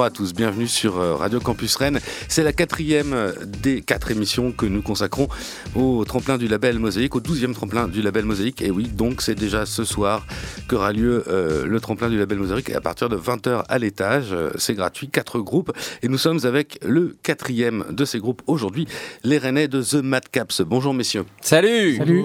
[0.00, 2.00] Bonjour à tous, bienvenue sur euh, Radio Campus Rennes.
[2.26, 5.28] C'est la quatrième euh, des quatre émissions que nous consacrons
[5.74, 8.62] au tremplin du label Mosaïque, au douzième tremplin du label Mosaïque.
[8.62, 10.26] Et oui, donc c'est déjà ce soir
[10.70, 14.34] qu'aura lieu euh, le tremplin du label Mosaïque à partir de 20h à l'étage.
[14.56, 15.70] C'est gratuit, quatre groupes.
[16.02, 18.88] Et nous sommes avec le quatrième de ces groupes aujourd'hui,
[19.22, 20.62] les Rennais de The Madcaps.
[20.62, 21.26] Bonjour messieurs.
[21.42, 22.24] Salut Salut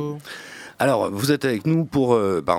[0.78, 2.58] alors, vous êtes avec nous pour, euh, bah,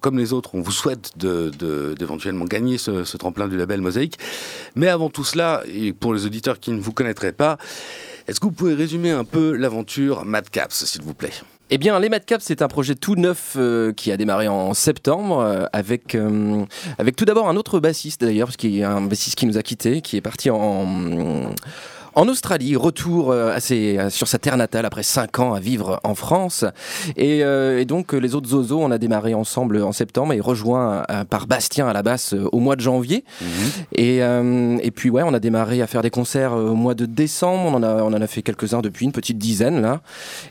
[0.00, 4.18] comme les autres, on vous souhaite d'éventuellement de, gagner ce, tremplin du label Mosaïque.
[4.74, 7.58] Mais avant tout cela, et pour les auditeurs qui ne vous connaîtraient pas,
[8.26, 11.32] est-ce que vous pouvez résumer un peu l'aventure Madcaps, s'il vous plaît?
[11.70, 15.38] Eh bien, les Madcaps, c'est un projet tout neuf euh, qui a démarré en septembre
[15.38, 16.16] euh, avec,
[16.98, 19.58] avec tout d'abord un autre bassiste d'ailleurs, parce qu'il y a un bassiste qui nous
[19.58, 21.54] a quittés, qui est parti en
[22.14, 23.58] en Australie, retour euh,
[24.10, 26.64] sur sa terre natale après 5 ans à vivre en France.
[27.18, 31.24] Euh, et, donc les autres Zozo, on a démarré ensemble en septembre et rejoint euh,
[31.24, 33.24] par Bastien à la basse au mois de janvier.
[33.40, 33.48] Mhm.
[33.94, 34.18] Et,
[34.86, 37.62] et, puis ouais, on a démarré à faire des concerts au mois de décembre.
[37.66, 40.00] On en a, on en a fait quelques-uns depuis, une petite dizaine là.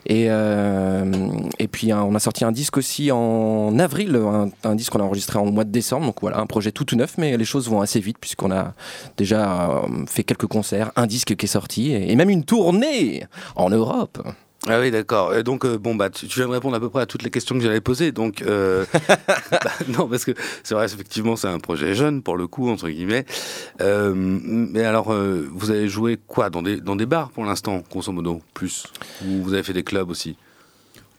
[0.06, 4.18] Et, et puis on a sorti un disque aussi en avril,
[4.64, 6.06] un, disque qu'on a enregistré en mois de décembre.
[6.06, 8.74] Donc voilà, un projet tout, tout neuf, mais les choses vont assez vite puisqu'on a
[9.16, 13.24] déjà fait quelques concerts, un disque qui est sorti et même une tournée
[13.56, 14.18] en Europe.
[14.68, 15.42] Ah oui, d'accord.
[15.42, 17.56] Donc, euh, bon, bah, tu, viens de répondre à peu près à toutes les questions
[17.56, 18.12] que j'allais poser.
[18.12, 18.84] Donc, euh,
[19.50, 22.88] bah, non, parce que c'est vrai, effectivement, c'est un projet jeune, pour le coup, entre
[22.88, 23.24] guillemets.
[23.80, 26.48] Euh, mais alors, vous avez joué quoi?
[26.48, 28.86] Dans des, dans des bars pour l'instant, grosso modo, plus?
[29.26, 30.36] Ou vous avez fait des clubs aussi?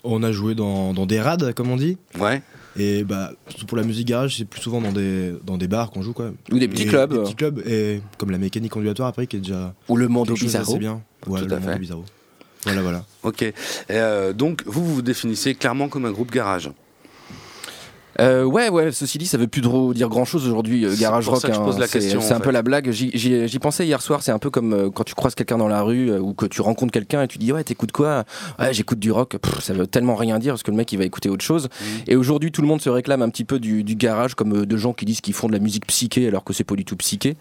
[0.05, 1.97] On a joué dans, dans des rades, comme on dit.
[2.19, 2.41] Ouais.
[2.77, 3.31] Et bah,
[3.67, 6.35] pour la musique garage, c'est plus souvent dans des, dans des bars qu'on joue même.
[6.51, 7.13] Ou des petits clubs.
[7.13, 9.73] Des petits clubs, et comme la mécanique ondulatoire après, qui est déjà.
[9.89, 10.73] Ou le Mondo Bizarro.
[10.73, 11.01] C'est bien.
[11.27, 11.79] Ouais, Tout le à Mondo fait.
[11.79, 12.05] Bizarro.
[12.63, 13.05] Voilà, voilà.
[13.23, 13.45] Ok.
[13.91, 16.71] Euh, donc, vous, vous vous définissez clairement comme un groupe garage
[18.19, 21.27] euh, ouais, ouais, ceci dit, ça veut plus trop dire grand chose aujourd'hui, euh, Garage
[21.27, 21.45] Rock.
[21.45, 22.91] Hein, c'est un peu la blague.
[22.91, 25.81] J'y pensais hier soir, c'est un peu comme euh, quand tu croises quelqu'un dans la
[25.81, 28.23] rue euh, ou que tu rencontres quelqu'un et tu dis Ouais, t'écoutes quoi?
[28.59, 29.37] Ouais, j'écoute du rock.
[29.59, 31.65] ça veut tellement rien dire parce que le mec il va écouter autre chose.
[31.67, 31.85] Mmh.
[32.07, 34.77] Et aujourd'hui, tout le monde se réclame un petit peu du, du garage, comme de
[34.77, 36.95] gens qui disent qu'ils font de la musique psyché alors que c'est pas du tout
[36.95, 37.35] psyché.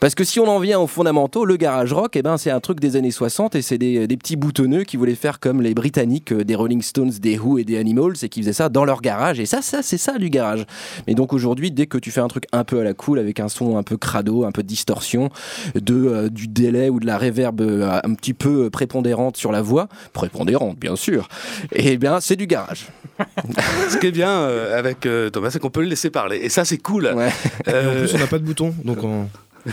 [0.00, 2.60] Parce que si on en vient aux fondamentaux, le garage rock, eh ben, c'est un
[2.60, 5.74] truc des années 60 et c'est des, des, petits boutonneux qui voulaient faire comme les
[5.74, 9.00] Britanniques, des Rolling Stones, des Who et des Animals et qui faisaient ça dans leur
[9.00, 9.40] garage.
[9.40, 10.66] Et ça, ça c'est ça du garage.
[11.06, 13.40] Mais donc aujourd'hui, dès que tu fais un truc un peu à la cool, avec
[13.40, 15.30] un son un peu crado, un peu de distorsion,
[15.74, 19.62] de, euh, du délai ou de la réverb euh, un petit peu prépondérante sur la
[19.62, 21.28] voix, prépondérante bien sûr,
[21.72, 22.88] et eh bien c'est du garage.
[23.88, 26.38] Ce qui est bien euh, avec euh, Thomas, c'est qu'on peut le laisser parler.
[26.38, 27.12] Et ça, c'est cool.
[27.14, 27.30] Ouais.
[27.68, 29.28] en plus, on n'a pas de bouton, donc on...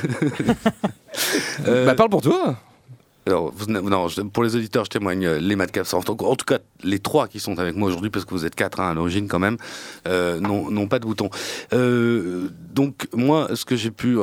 [1.66, 2.60] bah parle pour toi
[3.30, 7.28] alors, non, pour les auditeurs, je témoigne, les Madcaps, en, en, tout cas les trois
[7.28, 9.58] qui sont avec moi aujourd'hui, parce que vous êtes quatre hein, à l'origine quand même,
[10.08, 11.30] euh, n'ont pas de bouton.
[11.74, 14.18] Euh, donc moi, ce que j'ai pu...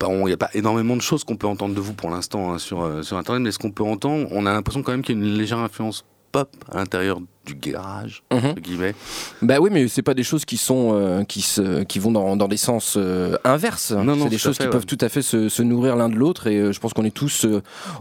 [0.00, 2.58] Il n'y a pas énormément de choses qu'on peut entendre de vous pour l'instant hein,
[2.58, 5.22] sur, sur Internet, mais ce qu'on peut entendre, on a l'impression quand même qu'il y
[5.22, 8.38] a une légère influence pop à l'intérieur du garage, Mhm.
[8.44, 8.94] entre guillemets.
[9.42, 12.36] Bah oui, mais c'est pas des choses qui sont euh, qui se qui vont dans,
[12.36, 13.92] dans des sens euh, inverses.
[13.92, 14.72] Non, non, c'est des choses fait, qui ouais.
[14.72, 16.46] peuvent tout à fait se, se nourrir l'un de l'autre.
[16.46, 17.46] Et euh, je pense qu'on est tous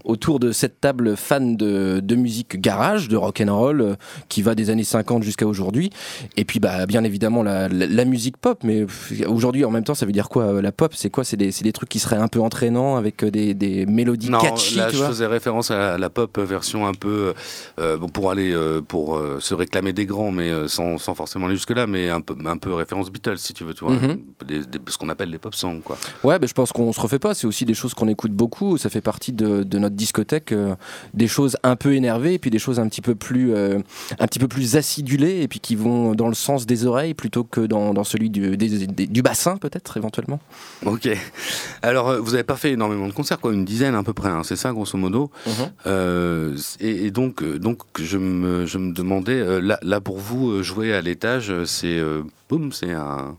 [0.04, 3.98] autour de cette table fans de, de musique garage, de rock and roll,
[4.30, 5.90] qui va des années 50 jusqu'à aujourd'hui.
[6.38, 8.60] Et puis bah bien évidemment la, la, la musique pop.
[8.64, 8.86] Mais
[9.28, 11.24] aujourd'hui en même temps, ça veut dire quoi La pop, c'est quoi?
[11.24, 14.76] C'est des des trucs qui seraient un peu entraînants avec des, des mélodies Non, catchy.
[14.76, 15.08] là, tu je vois?
[15.10, 17.34] faisais référence à la, la pop version un peu
[17.78, 18.54] bon, pour aller
[18.88, 22.10] pour euh, se réclamer des grands, mais euh, sans, sans forcément aller jusque là, mais
[22.10, 24.18] un peu un peu référence Beatles si tu veux, tu vois, Mhm.
[24.48, 25.98] des, des- ce qu'on appelle les pop songs quoi.
[26.24, 27.34] Ouais, ben je pense qu'on se refait pas.
[27.34, 28.78] C'est aussi des choses qu'on écoute beaucoup.
[28.78, 30.76] Ça fait partie de, de notre discothèque, euh,
[31.14, 34.40] des choses un peu énervées, et puis des choses un petit peu plus, un petit
[34.40, 37.94] peu plus acidulées, et puis qui vont dans le sens des oreilles plutôt que dans,
[37.94, 40.40] dans celui du, des- des- du bassin, peut-être éventuellement.
[40.86, 41.08] Ok.
[41.82, 44.42] Alors vous avez pas fait énormément de concerts, quoi, une dizaine à peu près, hein,
[44.44, 45.32] c'est ça grosso modo.
[45.86, 50.64] Euh, et, et donc donc je me je me demandais euh, là pour vous euh,
[50.64, 52.02] jouer à l'étage, euh, c'est
[52.50, 53.36] boum, c'est un,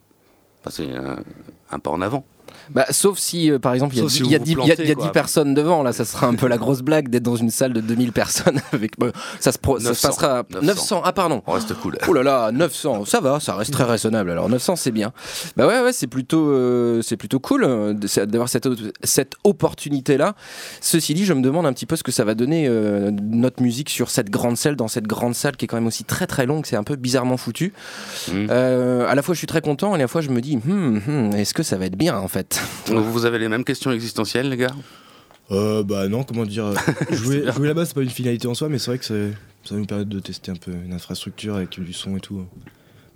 [1.71, 2.25] un pas en avant.
[2.71, 4.55] Bah, sauf si, euh, par exemple, il y a dix- si y a vous 10
[4.55, 5.05] vous il y a- plantez, y a quoi.
[5.07, 5.83] 10 personnes devant.
[5.83, 8.61] Là, ça sera un peu la grosse blague d'être dans une salle de 2000 personnes.
[8.73, 8.93] avec,
[9.41, 10.67] ça, se pro- ça se 900, passera 900.
[10.67, 11.03] 900.
[11.05, 11.43] Ah, pardon.
[11.47, 11.99] On reste cool.
[12.09, 14.31] Oh là là, 900, ça va, ça reste très raisonnable.
[14.31, 15.13] Alors 900, c'est bien.
[15.57, 17.93] Bah ouais, ouais, c'est plutôt, euh, c'est plutôt cool euh,
[18.27, 18.69] d'avoir cette,
[19.03, 20.35] cette opportunité-là.
[20.81, 23.63] Ceci dit, je me demande un petit peu ce que ça va donner euh, notre
[23.63, 26.27] musique sur cette grande salle, dans cette grande salle qui est quand même aussi très
[26.27, 26.65] très longue.
[26.67, 27.73] C'est un peu bizarrement foutu.
[28.33, 30.57] Euh, à la fois, je suis très content, et à la fois, je me dis,
[30.57, 32.34] hmm, hmm, est-ce que ça va être bien en fait
[32.89, 34.75] Donc, vous avez les mêmes questions existentielles, les gars
[35.51, 36.67] Euh, bah non, comment dire.
[36.67, 36.75] euh,
[37.11, 39.33] jouer, jouer là-bas, c'est pas une finalité en soi, mais c'est vrai que c'est-
[39.65, 42.45] ça va nous permettre de tester un peu une infrastructure avec du son et tout.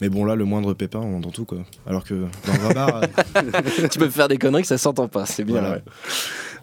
[0.00, 1.58] Mais bon, là, le moindre pépin, on entend tout, quoi.
[1.86, 2.14] Alors que
[2.46, 3.02] dans un bar.
[3.36, 5.58] euh, tu peux faire des conneries que ça s'entend pas, c'est bien.
[5.60, 5.82] Voilà, ouais.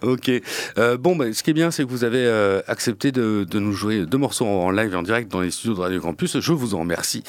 [0.02, 0.30] Ok.
[0.78, 3.58] Euh, bon, bah, ce qui est bien, c'est que vous avez euh, accepté de, de
[3.58, 6.00] nous jouer deux morceaux en, en live et en direct dans les studios de Radio
[6.00, 6.38] Campus.
[6.40, 7.22] Je vous en remercie.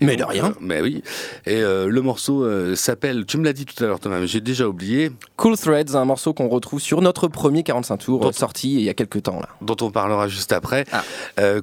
[0.00, 0.46] Et Mais de rien.
[0.46, 1.02] euh, mais oui.
[1.46, 4.66] Et le morceau s'appelle, tu me l'as dit tout à l'heure, Thomas, mais j'ai déjà
[4.68, 8.80] oublié, Cool Threads, un morceau qu'on retrouve sur notre premier 45 tours, Dont- sorti il
[8.82, 9.48] y a quelques temps là.
[9.60, 10.84] dont on parlera juste après.
[10.92, 11.02] Ah.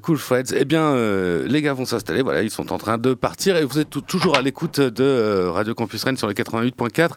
[0.01, 0.53] Cool Freds.
[0.55, 0.95] Eh bien,
[1.45, 2.21] les gars vont s'installer.
[2.21, 5.47] Voilà, ils sont en train de partir et vous êtes tou- toujours à l'écoute de
[5.47, 7.09] Radio Campus Rennes sur les 88.4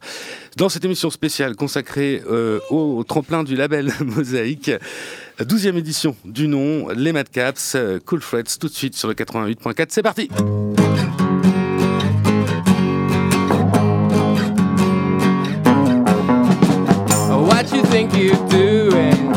[0.56, 2.22] dans cette émission spéciale consacrée
[2.70, 4.70] au, au tremplin du label Mosaïque.
[5.40, 7.76] 12e édition du nom, les Madcaps,
[8.06, 9.86] Cool Freds, tout de suite sur le 88.4.
[9.88, 10.28] C'est parti!
[17.30, 19.34] What you think you're doing?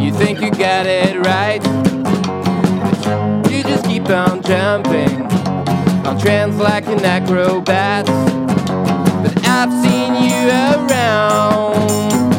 [0.00, 1.62] You think you got it right?
[3.50, 5.26] You just keep on jumping
[6.06, 8.06] on trends like an acrobat.
[8.06, 12.29] But I've seen you around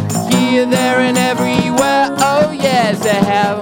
[0.61, 2.07] here, there, and everywhere.
[2.19, 3.61] Oh, yes, I have.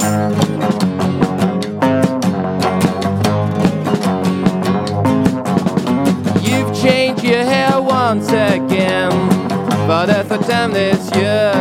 [6.43, 9.11] You've changed your hair once again
[9.87, 11.53] for the third time this year.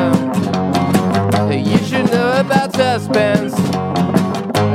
[1.51, 3.55] You should know about suspense,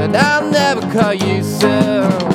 [0.04, 2.33] and I'll never call you sir.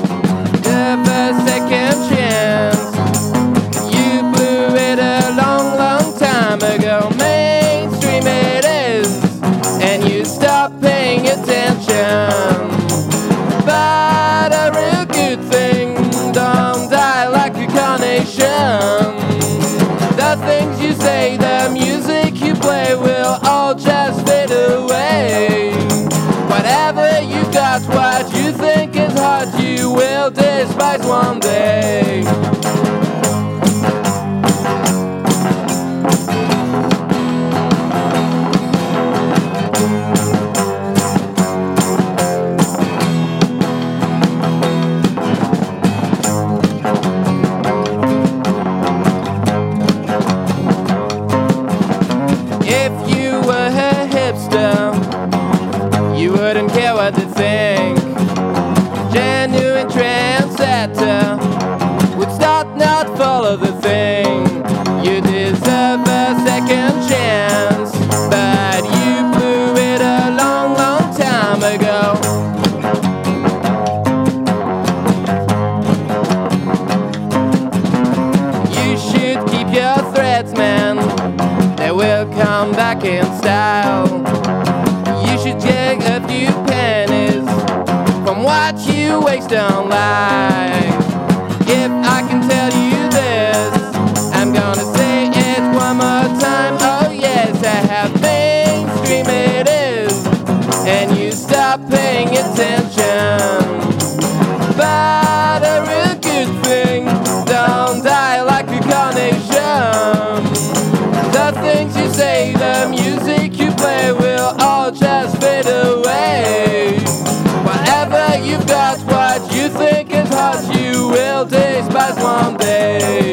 [121.45, 123.28] days, but one day.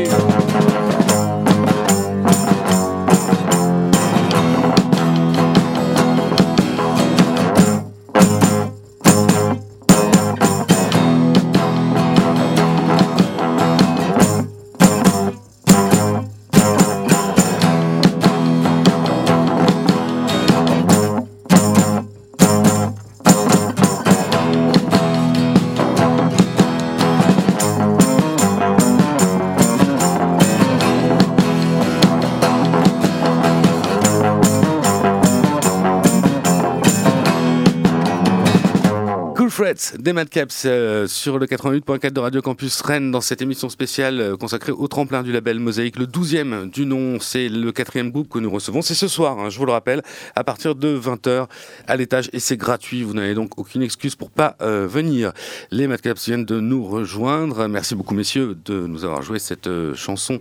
[40.06, 44.38] Des Madcaps euh, sur le 88.4 de Radio Campus Rennes dans cette émission spéciale euh,
[44.38, 45.98] consacrée au tremplin du label Mosaïque.
[45.98, 48.84] Le 12e du nom, c'est le quatrième groupe que nous recevons.
[48.84, 50.04] C'est ce soir, hein, je vous le rappelle,
[50.36, 51.48] à partir de 20h
[51.88, 53.02] à l'étage et c'est gratuit.
[53.02, 55.34] Vous n'avez donc aucune excuse pour pas euh, venir.
[55.72, 57.66] Les Madcaps viennent de nous rejoindre.
[57.66, 60.40] Merci beaucoup messieurs de nous avoir joué cette chanson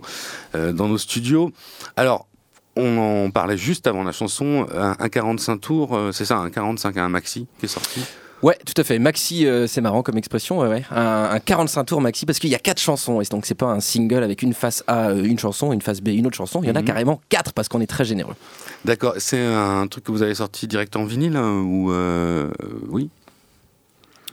[0.53, 1.51] dans nos studios.
[1.95, 2.27] Alors,
[2.75, 6.97] on en parlait juste avant la chanson, un, un 45 tours, c'est ça, un 45
[6.97, 8.01] à un maxi qui est sorti?
[8.43, 8.99] Ouais, tout à fait.
[8.99, 10.59] Maxi, euh, c'est marrant comme expression.
[10.59, 10.83] ouais, ouais.
[10.91, 13.21] Un, un 45 tours maxi parce qu'il y a quatre chansons.
[13.21, 16.01] Et donc, c'est pas un single avec une face A, euh, une chanson, une face
[16.01, 16.61] B, une autre chanson.
[16.61, 16.85] Il y en a Mhm.
[16.85, 18.35] carrément quatre parce qu'on est très généreux.
[18.83, 22.49] D'accord, c'est un truc que vous avez sorti direct en vinyle hein, ou euh,
[22.89, 23.09] oui?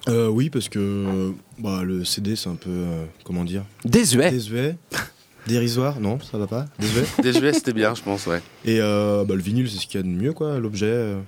[0.09, 2.71] Euh, oui, parce que bah, le CD, c'est un peu.
[2.71, 3.63] euh, comment dire?
[3.85, 4.31] Désuet.
[4.33, 4.77] Désuet.
[5.47, 6.67] Dérisoire Non, ça va pas?
[6.79, 7.05] Désuet?
[7.23, 8.43] Désuet, c'était bien, je pense, ouais.
[8.65, 10.87] Et euh, bah, le vinyle, c'est ce qu'il y a de mieux, quoi, l'objet.
[10.87, 11.21] euh.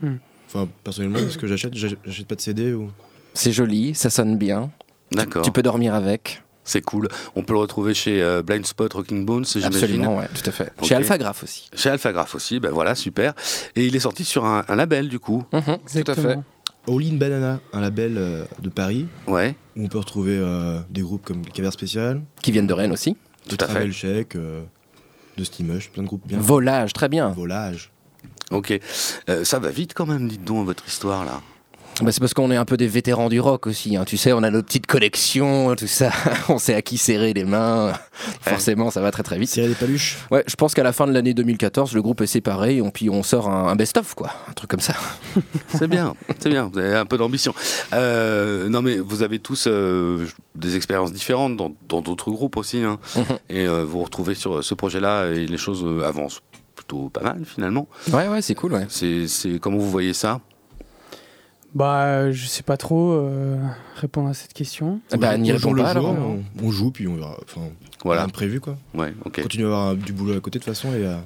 [0.54, 0.58] Hmm.
[0.58, 2.90] Enfin, personnellement, ce que j'achète, j'ach- j'achète pas de CD ou?
[3.34, 4.70] C'est joli, ça sonne bien.
[5.12, 5.42] D'accord.
[5.44, 6.42] Tu peux dormir avec.
[6.66, 7.08] C'est cool.
[7.36, 9.66] On peut le retrouver chez euh, Blind Spot Rocking Bones, j'imagine.
[9.74, 10.72] Absolument, ouais, tout à fait.
[10.78, 10.86] Ok.
[10.86, 11.68] Chez Alpha Graph aussi.
[11.74, 13.34] Chez Alphagraph aussi, ben voilà, super.
[13.76, 15.44] Et il est sorti sur un, un label, du coup.
[15.52, 15.62] Mhm,
[16.04, 16.38] tout à fait.
[16.86, 21.00] All in Banana, un label euh, de Paris, Ouais, où on peut retrouver euh, des
[21.02, 23.16] groupes comme Caver Spécial, Qui viennent de Rennes aussi.
[23.48, 23.90] tout à fait.
[23.90, 24.62] Check, euh,
[25.36, 26.38] de Steamush, plein de groupes bien.
[26.38, 27.28] Volage, très bien.
[27.30, 27.90] Volage.
[28.50, 28.78] Ok.
[29.28, 31.40] Euh, ça va vite quand même, dites donc, votre histoire, là.
[32.02, 33.96] Bah, c'est parce qu'on est un peu des vétérans du rock aussi.
[33.96, 34.04] hein.
[34.04, 36.10] Tu sais, on a nos petites collections, tout ça.
[36.48, 37.92] on sait à qui serrer les mains.
[38.40, 39.48] Forcément, ça va très très vite.
[39.48, 42.26] Tirer des paluches Ouais, je pense qu'à la fin de l'année 2014, le groupe est
[42.26, 44.30] séparé et puis on sort un, un best-of, quoi.
[44.50, 44.94] Un truc comme ça.
[45.68, 47.54] C'est bien, c'est bien, vous avez un peu d'ambition.
[47.92, 50.26] Euh, non mais vous avez tous euh,
[50.56, 52.78] des expériences différentes dans d'autres groupes aussi.
[52.82, 52.98] hein.
[53.16, 53.24] Mhm.
[53.50, 56.40] Et euh, vous vous retrouvez sur ce projet-là et les choses euh, avancent
[56.86, 57.88] plutôt pas mal finalement.
[58.12, 58.86] Ouais, ouais, c'est cool, ouais.
[58.88, 60.40] C'est c'est- comment vous voyez ça?
[61.74, 63.56] Bah, je sais pas trop euh,
[63.96, 65.00] répondre à cette question.
[65.12, 66.28] Ah bah, On n'y joue le pas, jour, alors.
[66.28, 67.36] on, on joue, puis on verra.
[67.42, 67.62] Enfin,
[68.04, 68.20] Voilà.
[68.22, 68.76] rien de prévu, quoi.
[68.94, 69.42] Ouais, ok.
[69.42, 71.24] Continue à avoir du boulot à côté, de toute façon, et à,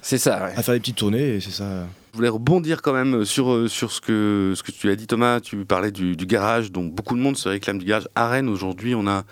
[0.00, 0.52] C'est ça, ouais.
[0.56, 1.86] à faire des petites tournées, et c'est ça.
[2.12, 5.06] Je voulais rebondir quand même sur, euh, sur ce, que, ce que tu as dit
[5.06, 8.08] Thomas, tu parlais du, du garage, dont beaucoup de monde se réclame du garage.
[8.14, 9.24] À Rennes aujourd'hui, on a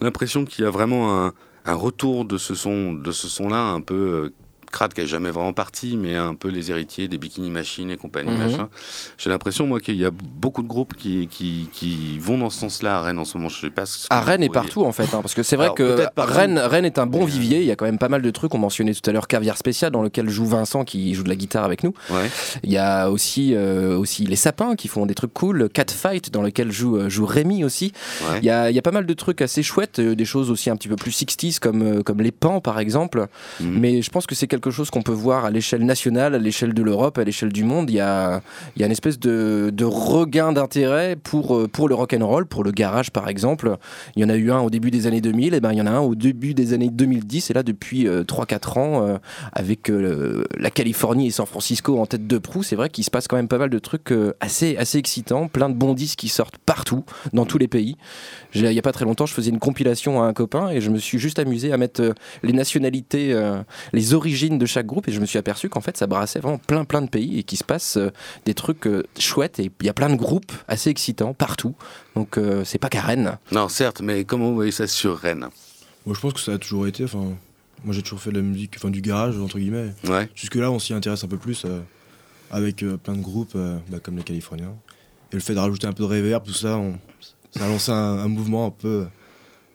[0.00, 1.32] l'impression qu'il y a vraiment un,
[1.64, 4.34] un retour de ce son, de ce son-là, un peu euh,
[4.70, 7.96] crade qui n'est jamais vraiment parti, mais un peu les héritiers des Bikini Machine et
[7.96, 8.30] compagnie.
[8.30, 8.38] Mhm.
[8.50, 8.68] machin.
[9.16, 12.60] J'ai l'impression, moi, qu'il y a beaucoup de groupes qui, qui, qui vont dans ce
[12.60, 13.48] sens-là à Rennes en ce moment.
[13.48, 15.42] Je sais pas ce que À vous Rennes et partout en fait, hein, parce que
[15.42, 16.06] c'est vrai Alors, que.
[16.16, 17.60] Rennes, Rennes est un bon euh, vivier.
[17.60, 18.54] Il y a quand même pas mal de trucs.
[18.54, 21.36] On mentionnait tout à l'heure Caviar Spécial, dans lequel joue Vincent qui joue de la
[21.36, 21.94] guitare avec nous.
[22.10, 22.30] Ouais.
[22.62, 25.68] Il y a aussi, euh, aussi les Sapins qui font des trucs cool.
[25.72, 27.92] Cat Fight, dans lequel joue, euh, joue Rémi aussi.
[28.30, 28.38] ouais.
[28.38, 30.70] Il y, a, il y a pas mal de trucs assez chouettes, des choses aussi
[30.70, 33.26] un petit peu plus 60s comme, comme les pans par exemple.
[33.60, 33.78] Mhm.
[33.78, 36.74] Mais je pense que c'est quelque chose qu'on peut voir à l'échelle nationale, à l'échelle
[36.74, 37.90] de l'Europe, à l'échelle du monde.
[37.90, 38.42] Il y a,
[38.76, 42.64] y a une espèce de, regain d'intérêt pour, euh, pour le rock and roll, pour
[42.64, 43.76] le garage par exemple.
[44.16, 45.82] Il y en a eu un au début des années 2000, et ben il y
[45.82, 49.18] en a un au début des années 2010, et là depuis euh, 3-4 ans, euh,
[49.52, 53.10] avec euh, la Californie et San Francisco en tête de proue, c'est vrai qu'il se
[53.10, 56.18] passe quand même pas mal de trucs euh, assez, assez excitants, plein de bons disques
[56.18, 57.96] qui sortent partout, dans tous les pays.
[58.54, 60.90] Il y a pas très longtemps, je faisais une compilation à un copain et je
[60.90, 62.12] me suis juste amusé à mettre euh,
[62.42, 63.58] les nationalités, euh,
[63.92, 66.56] les origines de chaque groupe et je me suis aperçu qu'en fait ça brassait vraiment
[66.58, 68.10] plein plein de pays et qu'il se passe euh,
[68.46, 71.74] des trucs euh, chouettes et il y a plein de groupes assez excitants partout.
[72.14, 73.36] Donc euh, c'est pas qu'à Rennes.
[73.52, 75.48] Non, certes, mais comment vous voyez ça sur Rennes?
[76.06, 77.04] Moi, je pense que ça a toujours été.
[77.04, 77.34] Enfin,
[77.84, 79.92] moi, j'ai toujours fait de la musique, enfin, du garage, entre guillemets.
[80.08, 80.30] Ouais.
[80.34, 81.80] Jusque-là, on s'y intéresse un peu plus euh,
[82.50, 84.74] avec euh, plein de groupes euh, bah, comme les Californiens.
[85.32, 86.98] Et le fait de rajouter un peu de reverb, tout ça, on-
[87.50, 89.06] ça a lancé un, un mouvement un peu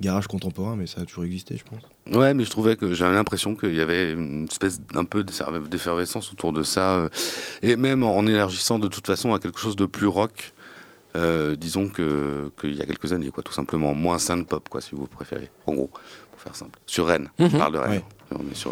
[0.02, 1.82] garage contemporain, mais ça a toujours existé, je pense.
[2.12, 5.70] Ouais, mais je trouvais que j'avais l'impression qu'il y avait une espèce d'un peu d'efferv-
[5.70, 7.10] d'effervescence autour de ça, euh,
[7.62, 10.54] et même en élargissant de toute façon à quelque chose de plus rock.
[11.16, 14.82] euh, disons que qu'il y a quelques années, quoi, tout simplement moins synth pop, quoi,
[14.82, 15.52] si vous préférez.
[15.68, 15.92] En gros,
[16.32, 16.80] pour faire simple.
[16.88, 17.52] Sur Rennes, je Mhm.
[17.60, 18.02] parle de Rennes.
[18.40, 18.72] On est sur.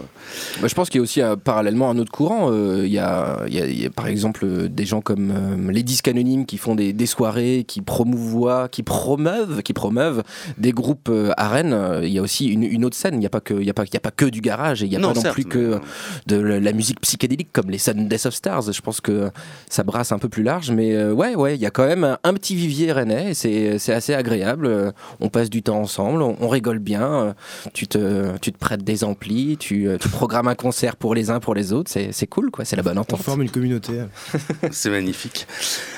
[0.62, 2.50] Bah, je pense qu'il y a aussi euh, parallèlement un autre courant.
[2.52, 5.02] Euh, Il y, a, il y a- il y a, par exemple euh, des gens
[5.02, 10.24] comme les disques anonymes qui font des, des soirées, qui promouvoient, qui promeuvent, qui promeuvent
[10.58, 12.00] des groupes à Rennes.
[12.04, 13.16] Il y a aussi une, une autre scène.
[13.16, 14.42] Il n'y a pas que, il y a pas, il y a pas que du
[14.42, 15.80] garage et il n'y a pas non certes, plus que
[16.28, 18.72] de la, musique psychédélique comme les Sundays of Stars.
[18.72, 19.30] Je pense que
[19.70, 22.18] ça brasse un peu plus large, mais ouais, ouais, il y a quand même un,
[22.24, 24.94] un petit vivier rennais c'est assez agréable.
[25.20, 27.36] On passe du temps ensemble, on, on rigole bien.
[27.74, 31.30] Tu te, tu te prêtes des amplis, tu, euh, tu programmes un concert pour les
[31.30, 31.90] uns pour les autres.
[31.92, 32.66] C'est c'est cool, quoi.
[32.66, 33.22] C'est la bonne On entente.
[33.22, 34.02] forme une communauté.
[34.72, 35.48] C'est magnifique.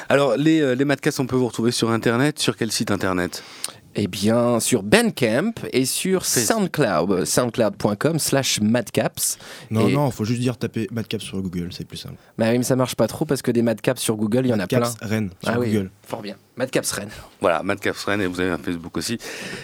[0.09, 2.39] Alors, les, euh, les Madcasts, on peut vous retrouver sur Internet.
[2.39, 3.43] Sur quel site Internet?
[3.95, 9.37] Eh bien, sur Bandcamp et sur SoundCloud, euh, soundcloud.com slash madcaps.
[9.69, 12.15] Non, Et- non, faut juste dire taper Madcap sur Google, c'est plus simple.
[12.37, 14.53] Bah oui, mais ça marche pas trop parce que des madcaps sur Google, il y
[14.53, 14.79] en a plein.
[14.79, 15.91] Madcaps Rennes sur Ah oui, Google.
[16.07, 16.35] fort bien.
[16.55, 17.09] Madcaps Rennes.
[17.41, 19.17] Voilà, Madcaps Rennes, et vous avez un Facebook aussi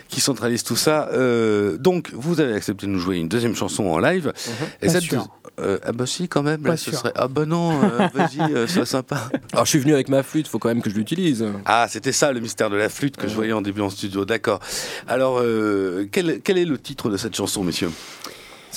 [0.07, 1.07] qui centralise tout ça.
[1.13, 4.33] Euh, donc, vous avez accepté de nous jouer une deuxième chanson en live.
[4.81, 5.21] Et Pas cette sûr.
[5.23, 5.29] deux-
[5.61, 7.11] euh, ah bah si, quand même, là, ce serait...
[7.15, 9.29] Ah bah non, euh, vas-y, euh, sois sympa.
[9.53, 11.45] Alors je suis venu avec ma flûte, faut quand même que je l'utilise.
[11.65, 14.25] Ah, c'était ça le mystère de la flûte que je voyais en début en studio,
[14.25, 14.59] d'accord.
[15.07, 17.91] Alors, euh, quel, quel est le titre de cette chanson, messieurs?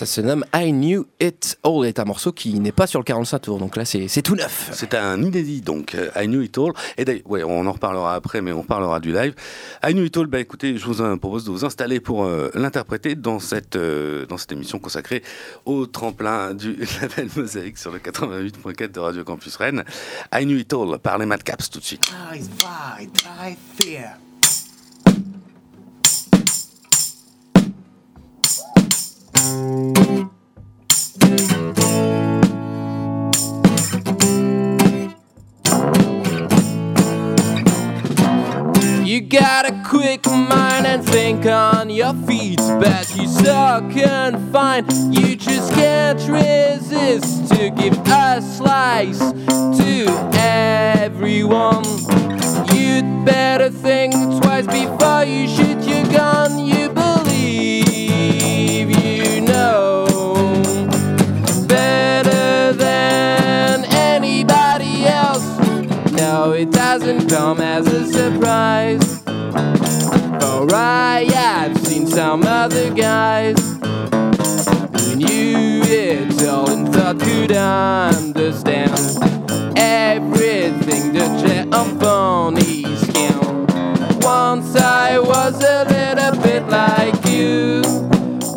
[0.02, 1.86] Ça se nomme I Knew It All.
[1.86, 4.68] est un morceau qui n'est pas sur le 45 tours, donc là c'est tout neuf.
[4.72, 6.72] C'est un inédit donc, euh, I Knew It All.
[6.98, 9.32] Et d'ailleurs, ouais, on en reparlera après, mais on parlera du live.
[9.84, 13.14] I Knew It All, bah écoutez, je vous propose de vous installer pour euh, l'interpréter
[13.14, 15.22] dans cette, euh, dans cette émission consacrée
[15.66, 19.84] au tremplin du label Mosaïque sur le 88.4 de Radio Campus Rennes.
[20.34, 22.10] I Knew It All par les Madcaps tout de suite.
[23.78, 24.31] You
[42.82, 44.92] but you so confined.
[45.14, 51.84] You just can't resist to give a slice to everyone.
[52.74, 56.58] You'd better think twice before you shoot your gun.
[56.58, 60.06] You believe you know
[61.68, 65.46] better than anybody else.
[66.10, 69.22] No, it doesn't come as a surprise.
[70.42, 71.01] Alright,
[72.14, 78.92] some other guys who knew it all and thought could understand
[79.78, 83.66] everything the jet on ponies can.
[84.20, 87.80] Once I was a little bit like you,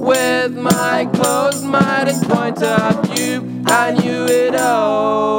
[0.02, 5.35] with my closed mind and point of view, I knew it all.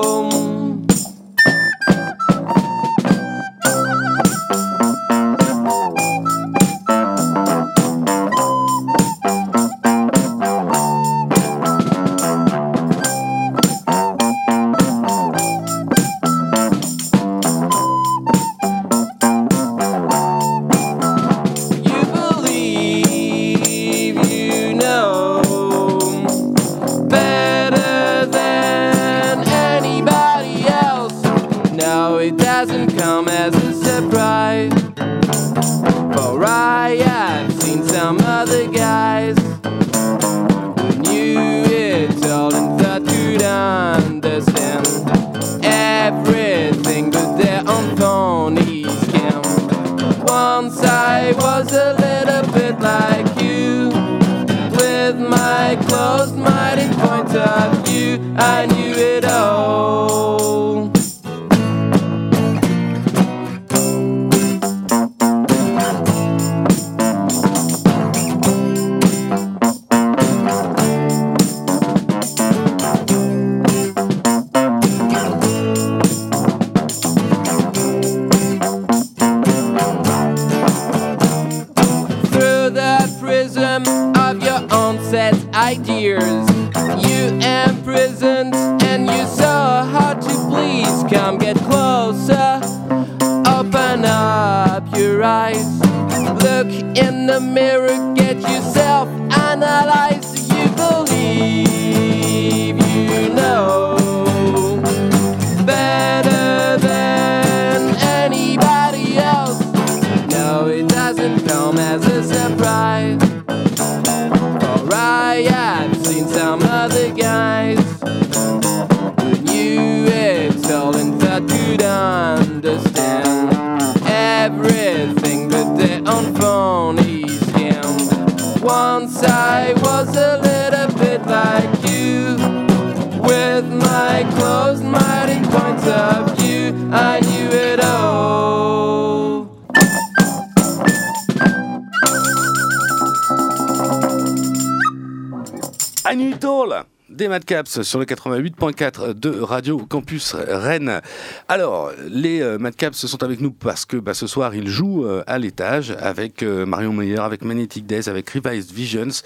[147.46, 151.00] Madcaps sur le 88.4 de Radio Campus Rennes.
[151.46, 155.22] Alors, les euh, Madcaps sont avec nous parce que bah, ce soir, ils jouent euh,
[155.28, 159.22] à l'étage avec euh, Marion Meyer, avec Magnetic Days, avec Revised Visions,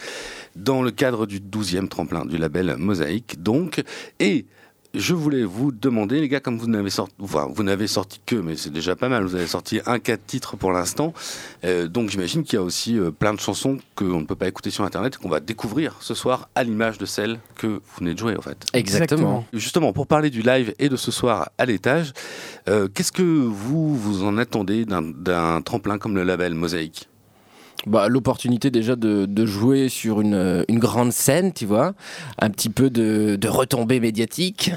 [0.54, 3.42] dans le cadre du 12e tremplin du label Mosaïque.
[3.42, 3.82] Donc,
[4.18, 4.44] et
[4.94, 8.34] je voulais vous demander, les gars, comme vous n'avez sorti, enfin, vous n'avez sorti que,
[8.36, 11.12] mais c'est déjà pas mal, vous avez sorti un quatre titres pour l'instant,
[11.64, 14.48] Euh, donc j'imagine qu'il y a aussi euh, plein de chansons qu'on ne peut pas
[14.48, 18.14] écouter sur Internet, qu'on va découvrir ce soir à l'image de celles que vous venez
[18.14, 18.64] de jouer, en fait.
[18.72, 19.44] Exactement.
[19.52, 22.12] Justement, pour parler du live et de ce soir à l'étage,
[22.68, 27.09] euh, qu'est-ce que vous vous en attendez d'un- d'un tremplin comme le label Mosaïque?
[27.86, 31.94] Bah, l'opportunité déjà de, de jouer sur une, une grande scène, tu vois,
[32.38, 34.72] un petit peu de, de retombées médiatiques.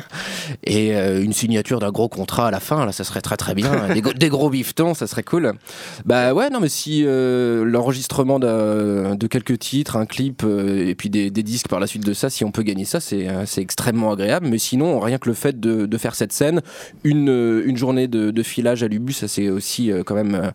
[0.64, 3.56] Et euh, une signature d'un gros contrat à la fin, là, ça serait très très
[3.56, 3.94] bien.
[3.94, 5.54] des, des gros biftons, ça serait cool.
[6.06, 11.10] Bah ouais, non, mais si euh, l'enregistrement de, quelques titres, un clip euh, et puis
[11.10, 14.14] des, des disques par la suite de ça, si on peut gagner ça, c'est extrêmement
[14.14, 14.48] agréable.
[14.48, 16.62] Mais sinon, rien que le fait de, de faire cette scène,
[17.04, 20.54] une, une journée de, de filage à l'Ubu, ça c'est aussi quand même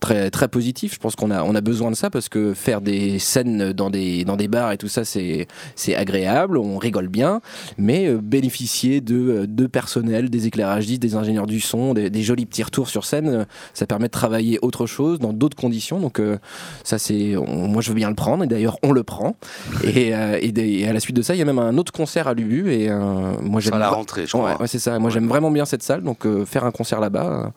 [0.00, 0.94] très, très positif.
[0.94, 3.90] Je pense qu'on a, on a besoin de ça parce que faire des scènes dans
[3.90, 7.40] des, dans des bars et tout ça, c'est c'est agréable, on rigole bien,
[7.78, 12.22] mais euh, bénéficier de, euh, de personnel, des éclairagistes, des ingénieurs du son, des, des
[12.22, 16.00] jolis petits retours sur scène, euh, ça permet de travailler autre chose dans d'autres conditions.
[16.00, 16.38] Donc euh,
[16.84, 19.36] ça, c'est, moi je veux bien le prendre et d'ailleurs on le prend.
[19.84, 21.76] Et, euh, et, des- et à la suite de ça, il y a même un
[21.78, 24.52] autre concert à l'UBU et euh, moi j'aime la rentrée, je crois.
[24.52, 24.98] Ouais, ouais, c'est ça.
[24.98, 27.48] Moi j'aime vraiment bien cette salle, donc euh, faire un concert là-bas, euh,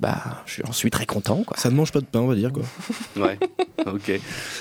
[0.00, 0.16] bah,
[0.46, 1.42] je j'en suis très content.
[1.46, 1.56] Quoi.
[1.56, 2.62] Ça ne mange pas de pain, on va dire quoi.
[3.16, 3.38] Ouais,
[3.86, 4.20] ok.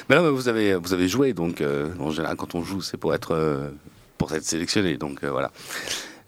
[0.10, 2.98] Mais là, vous avez, vous avez joué, donc euh, en général, quand on joue, c'est
[2.98, 3.69] pour être, euh,
[4.17, 5.52] pour être sélectionné, donc euh, voilà.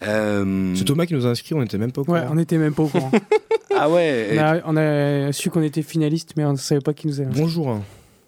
[0.03, 2.17] Euh, C'est Thomas qui nous a inscrits, on était même pas au courant.
[2.17, 3.11] Ouais, on était même pas au courant.
[3.73, 6.93] Ah ouais, on, a, on a su qu'on était finaliste, mais on ne savait pas
[6.93, 7.29] qui nous avait.
[7.29, 7.41] inscrit.
[7.41, 7.79] Bonjour.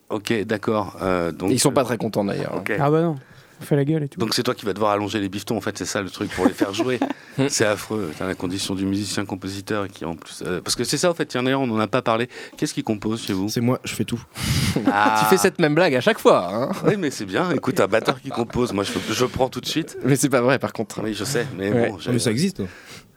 [0.09, 0.97] ok, d'accord.
[1.01, 2.55] euh, donc, ils sont pas très contents d'ailleurs.
[2.55, 2.71] Ok.
[2.79, 3.32] Ah bah non, on
[3.63, 4.19] fait la gueule et tout.
[4.19, 6.29] Donc c'est toi qui vas devoir allonger les biftons, en fait, c'est ça le truc
[6.31, 6.99] pour les faire jouer.
[7.49, 10.43] c'est affreux, T'as la condition du musicien-compositeur qui en plus...
[10.45, 12.27] euh, parce que c'est ça, en fait, tiens, d'ailleurs, on n'en a pas parlé.
[12.57, 13.49] Qu'est-ce qui compose chez vous?
[13.49, 14.21] C'est moi, je fais tout.
[14.91, 15.17] Ah.
[15.19, 17.51] Tu fais cette même blague à chaque fois, hein Oui, mais c'est bien.
[17.51, 19.97] Écoute, un batteur qui compose, moi, je, je prends tout de suite.
[20.03, 21.01] mais c'est pas vrai par contre.
[21.03, 21.89] Oui, je sais, mais Ouais.
[21.89, 21.97] bon...
[22.11, 22.61] mais ça existe.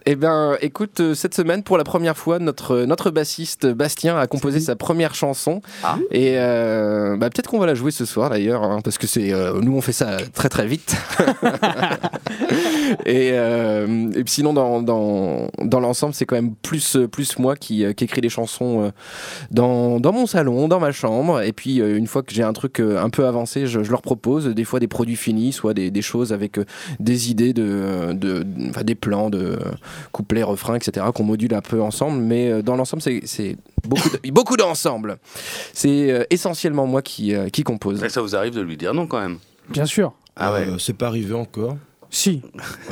[0.08, 4.28] Eh bien, écoute, euh, cette semaine, pour la première fois, notre, notre bassiste Bastien a
[4.28, 5.62] composé sa première chanson.
[5.82, 5.98] Ah.
[6.12, 9.32] Et euh, bah, peut-être qu'on va la jouer ce soir d'ailleurs, hein, parce que c'est
[9.32, 10.96] euh, nous on fait ça très très vite.
[13.04, 17.56] et, euh, et puis sinon, dans, dans, dans l'ensemble, c'est quand même plus, plus moi
[17.56, 18.90] qui, euh, qui écris les chansons euh,
[19.50, 21.42] dans, dans mon salon, dans ma chambre.
[21.42, 23.90] Et puis, euh, une fois que j'ai un truc euh, un peu avancé, je, je
[23.90, 26.64] leur propose des fois des produits finis, soit des, des choses avec euh,
[27.00, 28.44] des idées, de, de,
[28.82, 29.58] des plans de euh,
[30.12, 32.18] couplets, refrains, etc., qu'on module un peu ensemble.
[32.22, 33.56] Mais euh, dans l'ensemble, c'est-
[33.86, 35.18] beaucoup, de- beaucoup d'ensemble.
[35.72, 38.06] C'est euh, essentiellement moi qui, euh, qui compose.
[38.08, 39.38] Ça vous arrive de lui dire non, quand même?
[39.68, 40.12] Bien sûr.
[40.36, 40.66] Ah ouais.
[40.68, 41.76] Euh, c'est pas arrivé encore.
[42.10, 42.40] Si.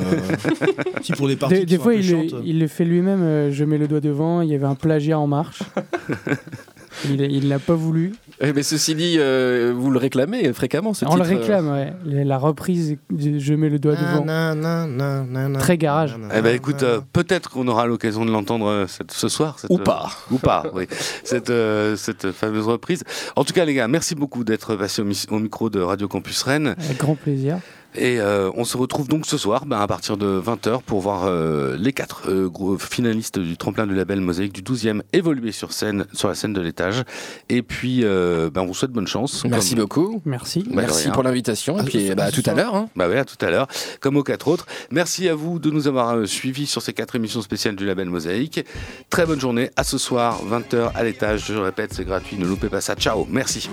[0.01, 0.19] Euh,
[1.01, 2.41] si pour des parties Des, fois, il, le- chiantes.
[2.45, 3.21] il le fait lui-même.
[3.23, 4.41] euh, je mets le doigt devant.
[4.41, 5.63] Il y avait un plagiat en marche.
[7.09, 8.13] il l'a pas voulu.
[8.41, 11.69] Eh, mais ceci dit, euh, vous le réclamez fréquemment, ce On le titre, euh, réclame,
[11.71, 12.23] ouais.
[12.23, 14.25] La reprise, je mets le doigt devant.
[14.25, 16.17] Na, na, na, na, na, Très garage.
[16.17, 19.59] na, na, Eh ben écoute, euh, peut-être qu'on aura l'occasion de l'entendre euh, ce soir.
[19.59, 20.09] cette, Ou euh, pas.
[20.31, 20.87] Ou pas, oui.
[21.23, 23.03] Cette, euh, cette fameuse reprise.
[23.35, 25.05] En tout cas, les gars, merci beaucoup d'être passés au,
[25.35, 26.75] au micro de Radio Campus Rennes.
[26.77, 27.57] Avec grand plaisir.
[27.97, 31.23] Et euh, on se retrouve donc ce soir ben, à partir de 20h pour voir
[31.25, 35.71] euh, les quatre euh, gros finalistes du tremplin du label Mosaïque du 12e évoluer sur
[35.71, 37.03] scène, sur la scène de l'étage.
[37.49, 39.43] Et puis, euh, ben, on vous souhaite bonne chance.
[39.45, 40.21] Merci Comme- beaucoup.
[40.25, 40.59] Merci.
[40.63, 41.79] Bah, de Merci pour l'invitation.
[41.79, 42.75] Et puis ce- bah, à tout à l'heure.
[42.75, 42.89] hein.
[42.95, 43.67] Bah ouais, à tout à l'heure,
[44.01, 44.65] comme aux quatre autres.
[44.91, 48.09] Merci à vous de nous avoir euh, suivis sur ces quatre émissions spéciales du label
[48.09, 48.65] Mosaïque.
[49.09, 49.69] Très bonne journée.
[49.75, 51.45] À ce soir, 20h à l'étage.
[51.47, 52.37] Je répète, c'est gratuit.
[52.37, 52.95] Ne loupez pas ça.
[52.95, 53.25] Ciao.
[53.29, 53.69] Merci.